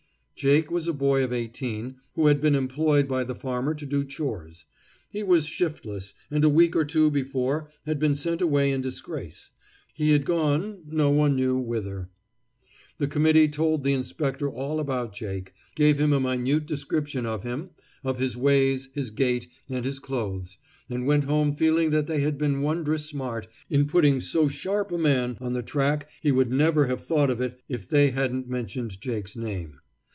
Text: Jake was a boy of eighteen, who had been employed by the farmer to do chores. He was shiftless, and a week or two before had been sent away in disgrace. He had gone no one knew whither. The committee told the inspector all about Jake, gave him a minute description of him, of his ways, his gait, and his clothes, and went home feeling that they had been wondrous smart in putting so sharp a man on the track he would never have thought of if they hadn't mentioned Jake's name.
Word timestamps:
Jake 0.35 0.71
was 0.71 0.87
a 0.87 0.91
boy 0.93 1.23
of 1.23 1.31
eighteen, 1.31 1.97
who 2.15 2.25
had 2.25 2.41
been 2.41 2.55
employed 2.55 3.07
by 3.07 3.23
the 3.23 3.35
farmer 3.35 3.75
to 3.75 3.85
do 3.85 4.03
chores. 4.03 4.65
He 5.11 5.21
was 5.21 5.45
shiftless, 5.45 6.15
and 6.31 6.43
a 6.43 6.49
week 6.49 6.75
or 6.75 6.83
two 6.83 7.11
before 7.11 7.69
had 7.85 7.99
been 7.99 8.15
sent 8.15 8.41
away 8.41 8.71
in 8.71 8.81
disgrace. 8.81 9.51
He 9.93 10.13
had 10.13 10.25
gone 10.25 10.81
no 10.87 11.11
one 11.11 11.35
knew 11.35 11.57
whither. 11.59 12.09
The 12.97 13.07
committee 13.07 13.49
told 13.49 13.83
the 13.83 13.93
inspector 13.93 14.49
all 14.49 14.79
about 14.79 15.13
Jake, 15.13 15.53
gave 15.75 15.99
him 15.99 16.11
a 16.11 16.19
minute 16.19 16.65
description 16.65 17.27
of 17.27 17.43
him, 17.43 17.69
of 18.03 18.17
his 18.17 18.35
ways, 18.35 18.89
his 18.93 19.11
gait, 19.11 19.47
and 19.69 19.85
his 19.85 19.99
clothes, 19.99 20.57
and 20.89 21.05
went 21.05 21.25
home 21.25 21.53
feeling 21.53 21.91
that 21.91 22.07
they 22.07 22.21
had 22.21 22.39
been 22.39 22.63
wondrous 22.63 23.05
smart 23.05 23.47
in 23.69 23.85
putting 23.85 24.19
so 24.19 24.47
sharp 24.47 24.91
a 24.91 24.97
man 24.97 25.37
on 25.39 25.53
the 25.53 25.61
track 25.61 26.09
he 26.19 26.31
would 26.31 26.51
never 26.51 26.87
have 26.87 27.01
thought 27.05 27.29
of 27.29 27.41
if 27.69 27.87
they 27.87 28.09
hadn't 28.09 28.49
mentioned 28.49 28.99
Jake's 28.99 29.35
name. 29.35 29.77